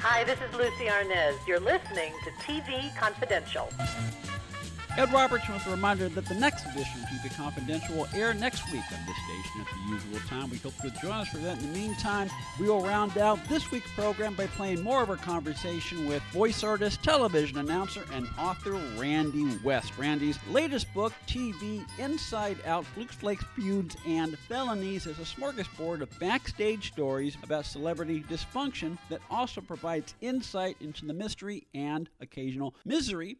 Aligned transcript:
Hi, 0.00 0.22
this 0.22 0.38
is 0.40 0.54
Lucie 0.54 0.86
Arnaz. 0.86 1.44
You're 1.44 1.58
listening 1.58 2.12
to 2.22 2.30
TV 2.42 2.96
Confidential. 2.96 3.68
Ed 4.98 5.12
Roberts 5.12 5.48
with 5.48 5.64
a 5.68 5.70
reminder 5.70 6.08
that 6.08 6.26
the 6.26 6.34
next 6.34 6.66
edition 6.66 7.00
of 7.00 7.08
TV 7.08 7.32
Confidential 7.36 7.94
will 7.94 8.08
air 8.12 8.34
next 8.34 8.64
week 8.72 8.82
on 8.92 8.98
this 9.06 9.16
station 9.16 9.60
at 9.60 9.66
the 9.68 9.92
usual 9.92 10.18
time. 10.28 10.50
We 10.50 10.56
hope 10.56 10.72
you'll 10.82 10.92
join 11.00 11.12
us 11.12 11.28
for 11.28 11.38
that. 11.38 11.62
In 11.62 11.72
the 11.72 11.78
meantime, 11.78 12.28
we 12.58 12.68
will 12.68 12.80
round 12.80 13.16
out 13.16 13.38
this 13.44 13.70
week's 13.70 13.92
program 13.92 14.34
by 14.34 14.48
playing 14.48 14.82
more 14.82 15.00
of 15.00 15.08
our 15.08 15.14
conversation 15.16 16.08
with 16.08 16.20
voice 16.32 16.64
artist, 16.64 17.00
television 17.04 17.58
announcer, 17.58 18.06
and 18.12 18.26
author 18.40 18.72
Randy 18.96 19.56
West. 19.62 19.96
Randy's 19.96 20.36
latest 20.50 20.92
book, 20.92 21.12
TV 21.28 21.86
Inside 22.00 22.56
Out 22.66 22.84
Flukes, 22.84 23.14
Flakes, 23.14 23.44
Feuds, 23.54 23.96
and 24.04 24.36
Felonies, 24.48 25.06
is 25.06 25.20
a 25.20 25.22
smorgasbord 25.22 26.00
of 26.00 26.18
backstage 26.18 26.88
stories 26.88 27.36
about 27.44 27.66
celebrity 27.66 28.24
dysfunction 28.28 28.98
that 29.10 29.20
also 29.30 29.60
provides 29.60 30.16
insight 30.22 30.76
into 30.80 31.06
the 31.06 31.14
mystery 31.14 31.68
and 31.72 32.08
occasional 32.20 32.74
misery 32.84 33.38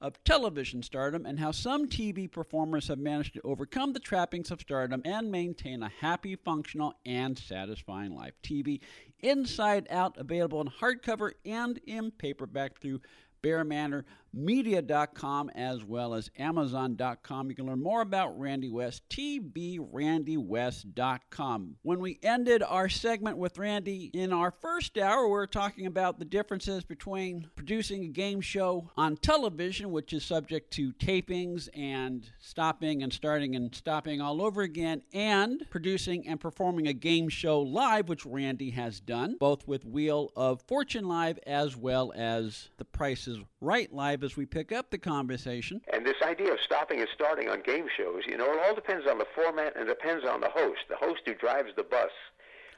of 0.00 0.22
television 0.24 0.82
stardom 0.82 1.24
and 1.24 1.38
how 1.38 1.50
some 1.50 1.88
TV 1.88 2.30
performers 2.30 2.88
have 2.88 2.98
managed 2.98 3.34
to 3.34 3.40
overcome 3.44 3.92
the 3.92 4.00
trappings 4.00 4.50
of 4.50 4.60
stardom 4.60 5.00
and 5.04 5.30
maintain 5.30 5.82
a 5.82 5.92
happy, 6.00 6.36
functional, 6.36 6.94
and 7.06 7.38
satisfying 7.38 8.14
life. 8.14 8.34
TV 8.42 8.80
Inside 9.20 9.86
Out, 9.90 10.16
available 10.18 10.60
in 10.60 10.68
hardcover 10.68 11.32
and 11.44 11.78
in 11.86 12.10
paperback 12.10 12.78
through 12.78 13.00
Bear 13.40 13.64
Manor 13.64 14.04
media.com 14.36 15.50
as 15.54 15.84
well 15.84 16.14
as 16.14 16.30
amazon.com. 16.38 17.48
You 17.48 17.56
can 17.56 17.66
learn 17.66 17.82
more 17.82 18.02
about 18.02 18.38
Randy 18.38 18.70
West, 18.70 19.02
tvrandywest.com. 19.08 21.76
When 21.82 22.00
we 22.00 22.18
ended 22.22 22.62
our 22.62 22.88
segment 22.88 23.36
with 23.38 23.58
Randy 23.58 24.10
in 24.12 24.32
our 24.32 24.50
first 24.50 24.98
hour, 24.98 25.26
we 25.26 25.32
were 25.32 25.46
talking 25.46 25.86
about 25.86 26.18
the 26.18 26.24
differences 26.24 26.84
between 26.84 27.48
producing 27.56 28.04
a 28.04 28.08
game 28.08 28.40
show 28.40 28.90
on 28.96 29.16
television, 29.16 29.90
which 29.90 30.12
is 30.12 30.24
subject 30.24 30.72
to 30.72 30.92
tapings 30.94 31.68
and 31.74 32.30
stopping 32.38 33.02
and 33.02 33.12
starting 33.12 33.56
and 33.56 33.74
stopping 33.74 34.20
all 34.20 34.42
over 34.42 34.62
again, 34.62 35.02
and 35.12 35.64
producing 35.70 36.26
and 36.28 36.40
performing 36.40 36.88
a 36.88 36.92
game 36.92 37.28
show 37.28 37.60
live, 37.60 38.08
which 38.08 38.26
Randy 38.26 38.70
has 38.70 39.00
done, 39.00 39.36
both 39.40 39.66
with 39.66 39.84
Wheel 39.84 40.30
of 40.36 40.62
Fortune 40.62 41.08
Live 41.08 41.38
as 41.46 41.76
well 41.76 42.12
as 42.14 42.68
The 42.76 42.84
Price 42.84 43.26
is 43.26 43.38
Right 43.60 43.92
Live 43.92 44.22
as 44.26 44.36
we 44.36 44.44
pick 44.44 44.72
up 44.72 44.90
the 44.90 44.98
conversation. 44.98 45.80
And 45.92 46.04
this 46.04 46.20
idea 46.22 46.52
of 46.52 46.58
stopping 46.60 47.00
and 47.00 47.08
starting 47.14 47.48
on 47.48 47.62
game 47.62 47.86
shows, 47.96 48.22
you 48.26 48.36
know, 48.36 48.52
it 48.52 48.60
all 48.66 48.74
depends 48.74 49.06
on 49.06 49.18
the 49.18 49.26
format 49.34 49.74
and 49.76 49.86
depends 49.86 50.26
on 50.26 50.40
the 50.40 50.50
host. 50.50 50.80
The 50.90 50.96
host 50.96 51.20
who 51.24 51.34
drives 51.34 51.70
the 51.76 51.84
bus. 51.84 52.10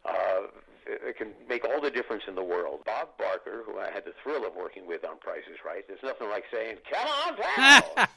Uh, 0.04 0.42
it 0.86 1.16
can 1.16 1.28
make 1.48 1.64
all 1.64 1.80
the 1.80 1.90
difference 1.90 2.22
in 2.28 2.34
the 2.34 2.42
world. 2.42 2.80
Bob 2.84 3.08
Barker, 3.18 3.62
who 3.66 3.78
I 3.78 3.90
had 3.90 4.04
the 4.04 4.14
thrill 4.22 4.46
of 4.46 4.54
working 4.54 4.86
with 4.86 5.04
on 5.04 5.18
Prices 5.18 5.58
Right, 5.64 5.86
there's 5.86 6.02
nothing 6.02 6.28
like 6.28 6.44
saying, 6.50 6.76
"Come 6.90 7.08
on 7.08 7.36
down, 7.36 8.08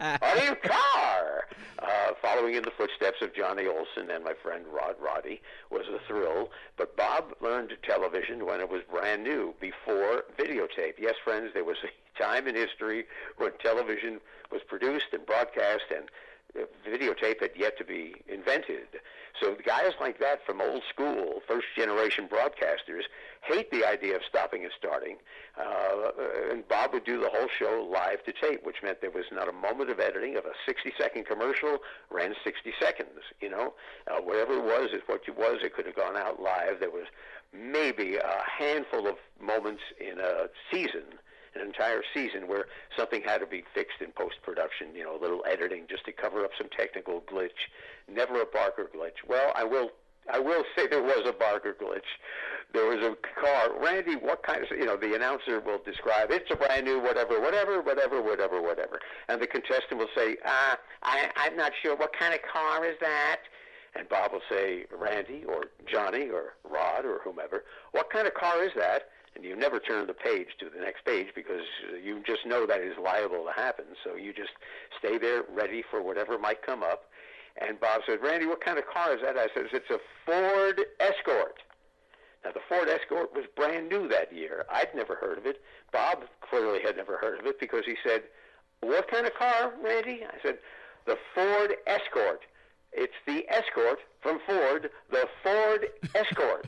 on 0.22 0.44
your 0.44 0.56
car." 0.56 1.46
Uh, 1.78 2.12
following 2.20 2.54
in 2.54 2.62
the 2.62 2.72
footsteps 2.72 3.22
of 3.22 3.34
Johnny 3.34 3.66
Olson 3.66 4.10
and 4.10 4.24
my 4.24 4.34
friend 4.42 4.64
Rod 4.66 4.96
Roddy 5.00 5.40
was 5.70 5.86
a 5.88 6.00
thrill. 6.06 6.50
But 6.76 6.96
Bob 6.96 7.34
learned 7.40 7.72
television 7.82 8.44
when 8.44 8.60
it 8.60 8.68
was 8.68 8.82
brand 8.90 9.22
new, 9.22 9.54
before 9.60 10.24
videotape. 10.38 10.94
Yes, 10.98 11.14
friends, 11.24 11.50
there 11.54 11.64
was 11.64 11.78
a 11.84 11.88
time 12.20 12.46
in 12.46 12.54
history 12.54 13.04
when 13.38 13.52
television 13.62 14.20
was 14.50 14.62
produced 14.66 15.06
and 15.12 15.24
broadcast 15.26 15.84
and 15.94 16.10
uh, 16.58 16.64
videotape 16.88 17.40
had 17.40 17.52
yet 17.56 17.78
to 17.78 17.84
be 17.84 18.14
invented. 18.28 18.86
So 19.40 19.56
guys 19.64 19.92
like 20.00 20.18
that 20.18 20.44
from 20.44 20.60
old 20.60 20.82
school, 20.92 21.40
first 21.46 21.66
generation 21.76 22.28
broadcasters, 22.28 23.02
hate 23.42 23.70
the 23.70 23.86
idea 23.86 24.16
of 24.16 24.22
stopping 24.28 24.64
and 24.64 24.72
starting. 24.76 25.16
Uh, 25.56 26.10
and 26.50 26.66
Bob 26.66 26.92
would 26.92 27.04
do 27.04 27.20
the 27.20 27.28
whole 27.28 27.48
show 27.58 27.88
live 27.90 28.24
to 28.24 28.32
tape, 28.32 28.66
which 28.66 28.82
meant 28.82 29.00
there 29.00 29.10
was 29.10 29.26
not 29.32 29.48
a 29.48 29.52
moment 29.52 29.90
of 29.90 30.00
editing. 30.00 30.36
Of 30.36 30.44
a 30.44 30.52
60 30.66 30.92
second 30.98 31.26
commercial, 31.26 31.78
ran 32.10 32.34
60 32.42 32.72
seconds. 32.80 33.20
You 33.40 33.50
know, 33.50 33.74
uh, 34.08 34.20
whatever 34.20 34.54
it 34.54 34.64
was 34.64 34.90
is 34.92 35.02
what 35.06 35.22
it 35.26 35.38
was. 35.38 35.58
It 35.62 35.74
could 35.74 35.86
have 35.86 35.96
gone 35.96 36.16
out 36.16 36.42
live. 36.42 36.80
There 36.80 36.90
was 36.90 37.06
maybe 37.52 38.16
a 38.16 38.42
handful 38.58 39.06
of 39.06 39.16
moments 39.40 39.82
in 40.00 40.18
a 40.18 40.48
season 40.70 41.04
an 41.54 41.62
entire 41.62 42.02
season 42.14 42.46
where 42.48 42.66
something 42.96 43.22
had 43.22 43.38
to 43.38 43.46
be 43.46 43.64
fixed 43.74 44.00
in 44.00 44.12
post 44.12 44.36
production, 44.42 44.94
you 44.94 45.04
know, 45.04 45.16
a 45.16 45.20
little 45.20 45.42
editing 45.50 45.86
just 45.88 46.04
to 46.04 46.12
cover 46.12 46.44
up 46.44 46.50
some 46.56 46.68
technical 46.76 47.22
glitch. 47.22 47.68
Never 48.08 48.40
a 48.42 48.46
Barker 48.46 48.88
glitch. 48.94 49.26
Well, 49.26 49.52
I 49.54 49.64
will 49.64 49.90
I 50.32 50.38
will 50.38 50.64
say 50.76 50.86
there 50.86 51.02
was 51.02 51.22
a 51.26 51.32
Barker 51.32 51.76
glitch. 51.80 52.06
There 52.72 52.86
was 52.86 53.04
a 53.04 53.16
car. 53.40 53.70
Randy, 53.80 54.14
what 54.14 54.42
kind 54.42 54.62
of, 54.62 54.70
you 54.70 54.86
know, 54.86 54.96
the 54.96 55.14
announcer 55.14 55.60
will 55.60 55.80
describe, 55.84 56.30
it's 56.30 56.50
a 56.50 56.56
brand 56.56 56.84
new 56.84 57.00
whatever, 57.00 57.40
whatever, 57.40 57.80
whatever, 57.80 58.22
whatever, 58.22 58.62
whatever. 58.62 59.00
And 59.28 59.40
the 59.40 59.46
contestant 59.46 59.98
will 59.98 60.10
say, 60.14 60.36
uh, 60.44 60.76
I, 61.02 61.30
I'm 61.36 61.56
not 61.56 61.72
sure, 61.82 61.96
what 61.96 62.12
kind 62.16 62.34
of 62.34 62.40
car 62.42 62.84
is 62.84 62.96
that? 63.00 63.40
And 63.96 64.08
Bob 64.08 64.32
will 64.32 64.42
say, 64.48 64.84
Randy 64.96 65.44
or 65.44 65.64
Johnny 65.90 66.28
or 66.28 66.54
Rod 66.62 67.04
or 67.04 67.20
whomever, 67.24 67.64
what 67.90 68.10
kind 68.10 68.28
of 68.28 68.34
car 68.34 68.62
is 68.62 68.70
that? 68.76 69.08
And 69.34 69.44
you 69.44 69.56
never 69.56 69.78
turn 69.78 70.06
the 70.06 70.14
page 70.14 70.48
to 70.58 70.66
the 70.68 70.80
next 70.80 71.04
page 71.04 71.28
because 71.34 71.64
you 72.02 72.22
just 72.26 72.46
know 72.46 72.66
that 72.66 72.80
is 72.80 72.94
liable 73.02 73.44
to 73.44 73.52
happen. 73.52 73.84
So 74.04 74.16
you 74.16 74.32
just 74.32 74.52
stay 74.98 75.18
there 75.18 75.44
ready 75.48 75.82
for 75.88 76.02
whatever 76.02 76.38
might 76.38 76.62
come 76.62 76.82
up. 76.82 77.04
And 77.60 77.78
Bob 77.80 78.02
said, 78.06 78.18
Randy, 78.22 78.46
what 78.46 78.64
kind 78.64 78.78
of 78.78 78.86
car 78.86 79.14
is 79.14 79.22
that? 79.22 79.36
I 79.36 79.48
said, 79.54 79.66
it's 79.72 79.90
a 79.90 79.98
Ford 80.24 80.80
Escort. 81.00 81.56
Now, 82.44 82.52
the 82.52 82.60
Ford 82.68 82.88
Escort 82.88 83.34
was 83.34 83.44
brand 83.54 83.88
new 83.88 84.08
that 84.08 84.32
year. 84.32 84.64
I'd 84.70 84.94
never 84.94 85.14
heard 85.14 85.38
of 85.38 85.46
it. 85.46 85.60
Bob 85.92 86.24
clearly 86.40 86.80
had 86.82 86.96
never 86.96 87.18
heard 87.18 87.38
of 87.38 87.46
it 87.46 87.60
because 87.60 87.82
he 87.84 87.96
said, 88.04 88.22
what 88.80 89.10
kind 89.10 89.26
of 89.26 89.34
car, 89.34 89.72
Randy? 89.82 90.24
I 90.24 90.40
said, 90.42 90.58
the 91.06 91.18
Ford 91.34 91.76
Escort. 91.86 92.42
It's 92.92 93.12
the 93.26 93.44
Escort 93.48 94.00
from 94.20 94.40
Ford, 94.46 94.90
the 95.10 95.28
Ford 95.42 95.86
Escort. 96.14 96.66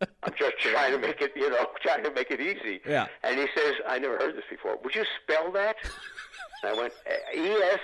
I'm 0.22 0.32
just 0.38 0.58
trying 0.60 0.92
to 0.92 0.98
make 0.98 1.20
it, 1.20 1.32
you 1.36 1.50
know, 1.50 1.66
trying 1.82 2.04
to 2.04 2.10
make 2.12 2.30
it 2.30 2.40
easy. 2.40 2.80
Yeah. 2.86 3.06
And 3.22 3.38
he 3.38 3.46
says, 3.54 3.74
I 3.86 3.98
never 3.98 4.16
heard 4.16 4.36
this 4.36 4.44
before. 4.50 4.78
Would 4.82 4.94
you 4.94 5.04
spell 5.22 5.50
that? 5.52 5.76
and 6.62 6.72
I 6.76 6.80
went, 6.80 6.92
E 7.34 7.48
S 7.48 7.80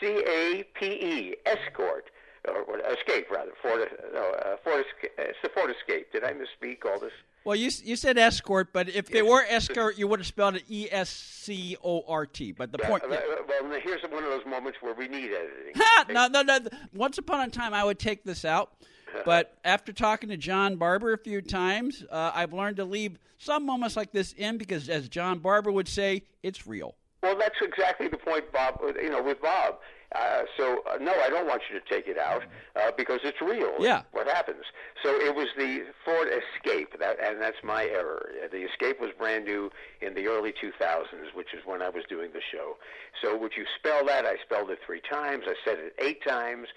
C 0.00 0.06
A 0.26 0.64
P 0.74 0.86
E, 0.86 1.36
escort, 1.46 2.10
or 2.46 2.78
escape 2.92 3.30
rather. 3.30 3.52
Ford, 3.62 3.88
no, 4.12 4.30
uh, 4.32 4.56
Ford, 4.64 4.84
it's 5.18 5.38
the 5.42 5.48
Ford 5.50 5.70
Escape. 5.70 6.12
Did 6.12 6.24
I 6.24 6.32
misspeak 6.32 6.84
all 6.84 6.98
this? 7.00 7.12
Well, 7.44 7.56
you 7.56 7.70
you 7.82 7.96
said 7.96 8.18
escort, 8.18 8.72
but 8.74 8.90
if 8.90 9.06
they 9.08 9.22
were 9.22 9.42
escort, 9.48 9.96
you 9.96 10.06
would 10.08 10.20
have 10.20 10.26
spelled 10.26 10.56
it 10.56 10.64
E 10.68 10.88
S 10.90 11.08
C 11.08 11.76
O 11.82 12.02
R 12.06 12.26
T. 12.26 12.52
But 12.52 12.72
the 12.72 12.78
Yeah, 12.82 12.88
point. 12.88 13.04
uh, 13.04 13.08
Well, 13.08 13.80
here's 13.82 14.02
one 14.02 14.22
of 14.24 14.28
those 14.30 14.44
moments 14.44 14.78
where 14.82 14.92
we 14.92 15.08
need 15.08 15.30
editing. 15.32 15.80
No, 16.14 16.26
no, 16.28 16.42
no. 16.42 16.58
Once 16.92 17.16
upon 17.16 17.40
a 17.48 17.50
time, 17.50 17.72
I 17.72 17.84
would 17.84 17.98
take 17.98 18.24
this 18.24 18.44
out. 18.44 18.72
But 19.24 19.58
after 19.64 19.92
talking 19.92 20.28
to 20.30 20.36
John 20.36 20.76
Barber 20.76 21.12
a 21.12 21.18
few 21.18 21.42
times, 21.42 22.04
uh, 22.10 22.32
I've 22.34 22.52
learned 22.52 22.76
to 22.76 22.84
leave 22.84 23.18
some 23.38 23.66
moments 23.66 23.96
like 23.96 24.12
this 24.12 24.32
in 24.32 24.58
because, 24.58 24.88
as 24.88 25.08
John 25.08 25.38
Barber 25.38 25.70
would 25.72 25.88
say, 25.88 26.22
it's 26.42 26.66
real. 26.66 26.94
Well, 27.22 27.36
that's 27.36 27.56
exactly 27.60 28.08
the 28.08 28.16
point, 28.16 28.50
Bob. 28.52 28.80
You 29.02 29.10
know, 29.10 29.22
with 29.22 29.42
Bob. 29.42 29.78
Uh, 30.14 30.42
so 30.56 30.82
uh, 30.90 30.96
no, 30.98 31.12
I 31.12 31.28
don't 31.28 31.46
want 31.46 31.62
you 31.70 31.78
to 31.78 31.84
take 31.86 32.08
it 32.08 32.16
out 32.16 32.42
uh, 32.76 32.90
because 32.96 33.20
it's 33.24 33.40
real. 33.42 33.74
Yeah. 33.78 34.02
What 34.12 34.26
happens? 34.26 34.64
So 35.02 35.10
it 35.10 35.34
was 35.34 35.48
the 35.56 35.84
Ford 36.04 36.28
Escape, 36.28 36.98
that, 36.98 37.18
and 37.22 37.40
that's 37.42 37.58
my 37.62 37.84
error. 37.84 38.30
Uh, 38.42 38.48
The 38.50 38.62
Escape 38.62 39.00
was 39.00 39.10
brand 39.18 39.44
new 39.44 39.70
in 40.00 40.14
the 40.14 40.26
early 40.26 40.52
2000s, 40.52 41.34
which 41.34 41.48
is 41.52 41.60
when 41.66 41.82
I 41.82 41.90
was 41.90 42.04
doing 42.08 42.30
the 42.32 42.40
show. 42.50 42.78
So 43.22 43.36
would 43.36 43.52
you 43.54 43.64
spell 43.78 44.06
that? 44.06 44.24
I 44.24 44.36
spelled 44.42 44.70
it 44.70 44.78
three 44.86 45.02
times. 45.02 45.44
I 45.46 45.54
said 45.64 45.78
it 45.78 45.94
eight 45.98 46.24
times. 46.26 46.68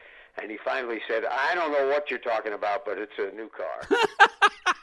And 0.42 0.50
he 0.50 0.58
finally 0.64 1.00
said, 1.08 1.24
I 1.26 1.56
don't 1.56 1.72
know 1.72 1.88
what 1.88 2.10
you're 2.10 2.20
talking 2.20 2.54
about, 2.54 2.86
but 2.86 2.98
it's 2.98 3.18
a 3.18 3.36
new 3.36 3.50
car. 3.50 3.88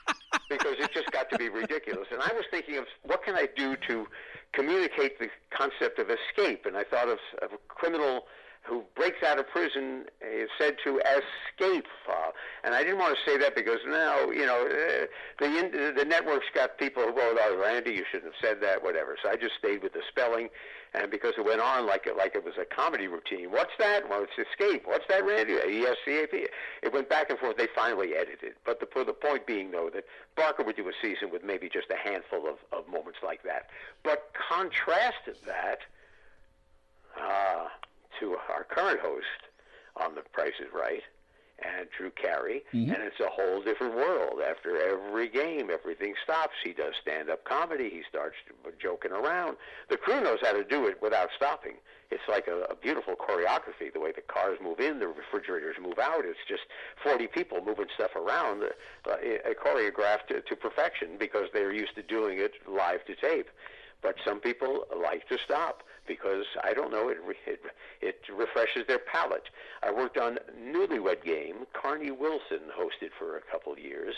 because 0.48 0.76
it 0.78 0.92
just 0.92 1.10
got 1.10 1.30
to 1.30 1.38
be 1.38 1.48
ridiculous. 1.48 2.08
And 2.10 2.20
I 2.22 2.32
was 2.34 2.44
thinking 2.50 2.76
of 2.78 2.84
what 3.02 3.22
can 3.22 3.34
I 3.34 3.48
do 3.56 3.76
to 3.88 4.06
communicate 4.52 5.18
the 5.18 5.28
concept 5.50 5.98
of 5.98 6.08
escape, 6.10 6.66
and 6.66 6.76
I 6.76 6.84
thought 6.84 7.08
of, 7.08 7.18
of 7.42 7.50
criminal 7.68 8.26
who 8.62 8.84
breaks 8.94 9.22
out 9.22 9.38
of 9.38 9.48
prison 9.48 10.04
is 10.20 10.50
said 10.58 10.76
to 10.84 10.98
escape. 10.98 11.86
Uh, 12.08 12.30
and 12.64 12.74
I 12.74 12.82
didn't 12.82 12.98
want 12.98 13.16
to 13.16 13.30
say 13.30 13.38
that 13.38 13.54
because 13.54 13.78
now, 13.86 14.30
you 14.30 14.44
know, 14.44 14.66
uh, 14.66 15.06
the 15.38 15.94
the 15.96 16.04
network's 16.04 16.46
got 16.54 16.78
people 16.78 17.02
who 17.02 17.12
go, 17.12 17.34
"Oh, 17.38 17.60
Randy, 17.60 17.92
you 17.92 18.04
shouldn't 18.10 18.32
have 18.34 18.40
said 18.40 18.60
that," 18.62 18.82
whatever. 18.82 19.16
So 19.22 19.30
I 19.30 19.36
just 19.36 19.54
stayed 19.58 19.82
with 19.82 19.94
the 19.94 20.02
spelling, 20.08 20.50
and 20.92 21.10
because 21.10 21.32
it 21.38 21.44
went 21.44 21.60
on 21.60 21.86
like 21.86 22.06
it, 22.06 22.16
like 22.16 22.34
it 22.34 22.44
was 22.44 22.54
a 22.60 22.64
comedy 22.64 23.06
routine. 23.06 23.50
What's 23.50 23.72
that? 23.78 24.08
Well, 24.08 24.24
it's 24.24 24.48
escape. 24.48 24.82
What's 24.86 25.06
that, 25.08 25.24
Randy? 25.24 25.54
E 25.54 25.86
S 25.86 25.96
C 26.04 26.22
A 26.22 26.26
P. 26.26 26.46
It 26.82 26.92
went 26.92 27.08
back 27.08 27.30
and 27.30 27.38
forth. 27.38 27.56
They 27.56 27.68
finally 27.74 28.14
edited. 28.14 28.54
But 28.64 28.80
the 28.80 29.04
the 29.04 29.12
point 29.12 29.46
being, 29.46 29.70
though, 29.70 29.90
that 29.94 30.04
Barker 30.36 30.62
would 30.62 30.76
do 30.76 30.88
a 30.88 30.92
season 31.00 31.30
with 31.30 31.42
maybe 31.42 31.68
just 31.68 31.86
a 31.90 31.96
handful 31.96 32.46
of, 32.46 32.56
of 32.72 32.86
moments 32.88 33.20
like 33.24 33.42
that. 33.44 33.70
But 34.02 34.32
contrasted 34.50 35.36
that. 35.46 35.78
Uh, 37.18 37.68
to 38.20 38.36
our 38.54 38.64
current 38.64 39.00
host 39.00 39.26
on 39.96 40.14
The 40.14 40.22
Price 40.32 40.54
is 40.60 40.68
Right, 40.72 41.02
and 41.58 41.88
Drew 41.96 42.10
Carey, 42.10 42.62
mm-hmm. 42.72 42.92
and 42.92 43.02
it's 43.02 43.18
a 43.20 43.28
whole 43.28 43.62
different 43.62 43.96
world. 43.96 44.40
After 44.48 44.76
every 44.76 45.28
game, 45.28 45.70
everything 45.72 46.14
stops. 46.22 46.54
He 46.62 46.72
does 46.72 46.94
stand-up 47.02 47.44
comedy. 47.44 47.90
He 47.90 48.02
starts 48.08 48.36
joking 48.80 49.10
around. 49.10 49.56
The 49.90 49.96
crew 49.96 50.20
knows 50.20 50.38
how 50.42 50.52
to 50.52 50.62
do 50.62 50.86
it 50.86 51.02
without 51.02 51.30
stopping. 51.36 51.74
It's 52.10 52.22
like 52.28 52.46
a, 52.46 52.62
a 52.70 52.76
beautiful 52.76 53.14
choreography. 53.16 53.92
The 53.92 54.00
way 54.00 54.12
the 54.12 54.22
cars 54.22 54.58
move 54.62 54.80
in, 54.80 55.00
the 55.00 55.08
refrigerators 55.08 55.76
move 55.82 55.98
out. 55.98 56.24
It's 56.24 56.38
just 56.48 56.62
40 57.02 57.26
people 57.26 57.58
moving 57.64 57.86
stuff 57.94 58.14
around, 58.14 58.62
uh, 58.62 59.16
choreographed 59.62 60.28
to, 60.28 60.40
to 60.40 60.56
perfection 60.56 61.16
because 61.18 61.48
they're 61.52 61.72
used 61.72 61.96
to 61.96 62.02
doing 62.02 62.38
it 62.38 62.52
live 62.68 63.04
to 63.06 63.16
tape. 63.16 63.48
But 64.00 64.14
some 64.24 64.38
people 64.38 64.86
like 64.96 65.28
to 65.28 65.38
stop 65.44 65.82
because 66.08 66.44
I 66.64 66.72
don't 66.72 66.90
know 66.90 67.08
it 67.10 67.18
it, 67.46 67.60
it 68.00 68.20
refreshes 68.34 68.86
their 68.88 68.98
palate. 68.98 69.48
I 69.82 69.92
worked 69.92 70.18
on 70.18 70.38
Newlywed 70.58 71.22
Game. 71.24 71.66
Carnie 71.74 72.10
Wilson 72.10 72.72
hosted 72.76 73.10
for 73.18 73.36
a 73.36 73.40
couple 73.52 73.72
of 73.72 73.78
years, 73.78 74.14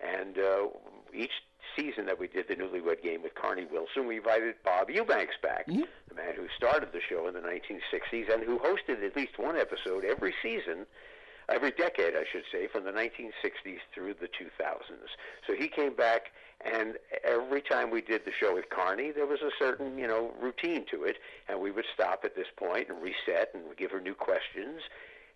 and 0.00 0.38
uh, 0.38 0.68
each 1.12 1.32
season 1.76 2.06
that 2.06 2.18
we 2.18 2.28
did 2.28 2.48
the 2.48 2.54
Newlywed 2.54 3.02
Game 3.02 3.22
with 3.22 3.34
Carnie 3.34 3.66
Wilson, 3.70 4.06
we 4.06 4.16
invited 4.16 4.54
Bob 4.64 4.90
Eubanks 4.90 5.34
back, 5.42 5.66
mm-hmm. 5.66 5.82
the 6.08 6.14
man 6.14 6.34
who 6.36 6.46
started 6.56 6.90
the 6.92 7.00
show 7.08 7.26
in 7.28 7.34
the 7.34 7.40
1960s 7.40 8.32
and 8.32 8.42
who 8.44 8.58
hosted 8.58 9.04
at 9.04 9.16
least 9.16 9.38
one 9.38 9.56
episode 9.56 10.04
every 10.04 10.34
season 10.42 10.86
every 11.52 11.70
decade, 11.70 12.14
I 12.14 12.24
should 12.30 12.44
say, 12.50 12.66
from 12.66 12.84
the 12.84 12.92
1960s 12.92 13.78
through 13.94 14.14
the 14.14 14.26
2000s. 14.26 15.08
So 15.46 15.54
he 15.54 15.68
came 15.68 15.94
back 15.94 16.32
and 16.64 16.96
every 17.24 17.60
time 17.60 17.90
we 17.90 18.00
did 18.00 18.24
the 18.24 18.32
show 18.32 18.54
with 18.54 18.66
Carnie, 18.70 19.10
there 19.10 19.26
was 19.26 19.40
a 19.40 19.50
certain, 19.58 19.98
you 19.98 20.06
know, 20.06 20.32
routine 20.40 20.84
to 20.92 21.02
it, 21.04 21.16
and 21.48 21.60
we 21.60 21.70
would 21.70 21.84
stop 21.92 22.20
at 22.24 22.36
this 22.36 22.46
point 22.56 22.88
and 22.88 23.02
reset 23.02 23.50
and 23.52 23.62
give 23.76 23.90
her 23.90 24.00
new 24.00 24.14
questions. 24.14 24.80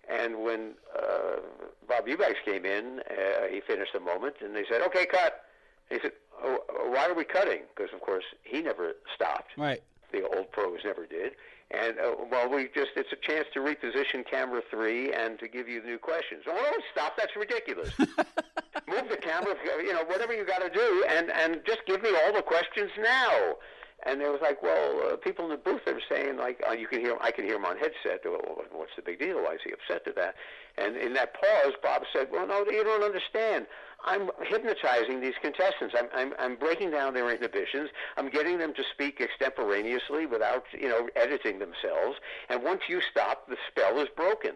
And 0.09 0.43
when 0.45 0.75
uh, 0.97 1.41
Bob 1.89 2.07
Eubanks 2.07 2.39
came 2.45 2.65
in, 2.65 3.01
uh, 3.11 3.47
he 3.51 3.61
finished 3.61 3.95
a 3.97 4.01
moment, 4.01 4.37
and 4.41 4.55
they 4.55 4.65
said, 4.71 4.83
"Okay, 4.83 5.05
cut." 5.05 5.47
He 5.91 5.99
said, 6.01 6.13
oh, 6.41 6.61
"Why 6.91 7.07
are 7.07 7.15
we 7.15 7.25
cutting?" 7.25 7.63
Because 7.75 7.93
of 7.93 8.01
course 8.01 8.25
he 8.45 8.63
never 8.63 8.93
stopped. 9.13 9.51
Right. 9.57 9.83
The 10.13 10.23
old 10.29 10.53
pros 10.53 10.79
never 10.85 11.07
did. 11.07 11.33
And 11.71 11.99
uh, 11.99 12.15
well, 12.31 12.49
we 12.49 12.69
just—it's 12.75 13.13
a 13.13 13.17
chance 13.17 13.47
to 13.55 13.61
reposition 13.61 14.25
camera 14.29 14.63
three 14.71 15.13
and 15.13 15.37
to 15.41 15.49
give 15.49 15.69
you 15.69 15.83
new 15.83 15.99
questions. 15.99 16.45
Oh, 16.47 16.55
don't 16.55 16.85
stop! 16.93 17.17
That's 17.17 17.35
ridiculous. 17.35 17.91
Move 17.99 19.09
the 19.11 19.17
camera, 19.17 19.57
you 19.83 19.93
know, 19.93 20.05
whatever 20.05 20.33
you 20.33 20.47
got 20.47 20.61
to 20.61 20.71
do, 20.71 21.05
and 21.09 21.29
and 21.31 21.63
just 21.67 21.81
give 21.87 22.03
me 22.03 22.11
all 22.25 22.33
the 22.33 22.43
questions 22.43 22.91
now. 23.03 23.57
And 24.05 24.21
it 24.21 24.31
was 24.31 24.41
like, 24.43 24.63
well, 24.63 25.01
uh, 25.11 25.17
people 25.17 25.47
in 25.47 25.51
the 25.51 25.57
booth 25.57 25.81
they 25.87 25.93
were 25.93 26.03
saying 26.09 26.37
like, 26.37 26.63
uh, 26.69 26.73
you 26.73 26.87
can 26.87 27.01
hear, 27.01 27.17
I 27.21 27.31
can 27.31 27.45
hear 27.45 27.57
him 27.57 27.65
on 27.65 27.79
headset. 27.79 28.21
Well, 28.25 28.41
what's 28.71 28.95
the 28.95 29.03
big 29.03 29.19
deal? 29.19 29.43
Why 29.43 29.55
is 29.55 29.61
he 29.65 29.73
upset 29.73 30.05
to 30.05 30.13
that? 30.13 30.35
And 30.77 30.97
in 30.97 31.15
that 31.15 31.35
pause, 31.35 31.73
Bob 31.83 32.03
said, 32.13 32.29
well, 32.31 32.47
no, 32.47 32.65
you 32.71 32.85
don't 32.85 33.03
understand. 33.03 33.67
I'm 34.07 34.31
hypnotizing 34.43 35.21
these 35.21 35.35
contestants. 35.43 35.95
I'm, 35.99 36.09
I'm, 36.15 36.33
I'm 36.39 36.57
breaking 36.57 36.93
down 36.93 37.13
their 37.13 37.29
inhibitions. 37.31 37.91
I'm 38.17 38.31
getting 38.31 38.59
them 38.59 38.73
to 38.75 38.83
speak 38.95 39.21
extemporaneously 39.21 40.27
without, 40.27 40.65
you 40.73 40.89
know, 40.89 41.09
editing 41.17 41.59
themselves. 41.59 42.19
And 42.49 42.63
once 42.63 42.83
you 42.89 43.01
stop, 43.11 43.49
the 43.49 43.57
spell 43.69 43.99
is 43.99 44.09
broken. 44.17 44.55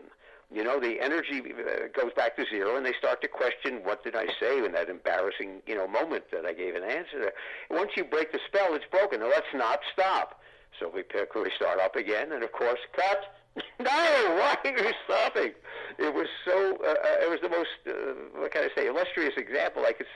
You 0.53 0.65
know, 0.65 0.81
the 0.81 1.01
energy 1.01 1.43
uh, 1.43 1.89
goes 1.93 2.13
back 2.17 2.37
to 2.37 2.45
zero, 2.45 2.77
and 2.77 2.85
they 2.85 2.93
start 2.99 3.23
to 3.23 3.29
question, 3.29 3.81
what 3.85 4.03
did 4.03 4.17
I 4.17 4.27
say 4.41 4.65
in 4.65 4.73
that 4.73 4.89
embarrassing, 4.89 5.63
you 5.67 5.77
know, 5.77 5.87
moment 5.87 6.25
that 6.33 6.45
I 6.45 6.53
gave 6.53 6.75
an 6.75 6.83
answer? 6.83 7.33
Once 7.71 7.91
you 7.97 8.05
break 8.05 8.33
the 8.33 8.41
spell, 8.49 8.75
it's 8.75 8.85
broken. 8.91 9.21
Now, 9.21 9.29
let's 9.29 9.53
not 9.55 9.81
stop. 9.93 10.41
So 10.79 10.91
we 10.93 11.03
pick, 11.03 11.35
we 11.35 11.51
start 11.55 11.79
up 11.81 11.95
again, 11.97 12.33
and 12.33 12.43
of 12.43 12.53
course, 12.53 12.81
cut. 12.95 13.40
no, 13.57 13.63
why 13.85 14.57
are 14.65 14.71
you 14.71 14.93
stopping? 15.05 15.53
It 15.99 16.15
was 16.15 16.29
so. 16.45 16.79
Uh, 16.83 16.91
uh, 16.91 17.25
it 17.25 17.31
was 17.31 17.41
the 17.43 17.49
most. 17.49 17.69
Uh, 17.87 18.41
what 18.41 18.53
can 18.53 18.65
I 18.65 18.69
say? 18.75 18.87
Illustrious 18.87 19.35
example 19.37 19.85
I 19.85 19.93
could 19.93 20.07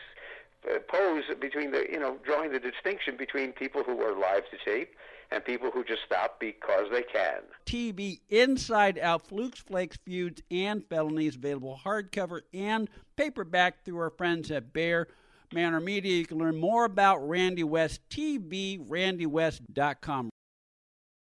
uh, 0.71 0.79
pose 0.89 1.25
between 1.41 1.73
the, 1.73 1.87
you 1.91 1.99
know, 1.99 2.19
drawing 2.25 2.53
the 2.53 2.61
distinction 2.61 3.17
between 3.17 3.53
people 3.53 3.83
who 3.83 4.01
are 4.01 4.17
live 4.19 4.45
to 4.51 4.57
tape 4.65 4.95
and 5.31 5.45
people 5.45 5.71
who 5.71 5.85
just 5.85 6.03
stop 6.07 6.41
because 6.41 6.87
they 6.93 7.03
can. 7.03 7.43
TV 7.67 8.21
Inside 8.29 8.99
Out 8.99 9.27
Flukes, 9.27 9.59
Flakes, 9.59 9.97
Feuds, 10.05 10.43
and 10.51 10.85
Felonies 10.89 11.37
available 11.37 11.81
hardcover 11.85 12.41
and 12.53 12.91
paperback 13.17 13.85
through 13.85 13.99
our 13.99 14.11
friends 14.11 14.51
at 14.51 14.73
Bear 14.73 15.09
Manor 15.53 15.81
Media. 15.81 16.17
You 16.17 16.27
can 16.27 16.39
learn 16.39 16.57
more 16.57 16.85
about 16.85 17.29
Randy 17.29 17.65
West, 17.65 18.01
tvrandywest.com. 18.11 20.31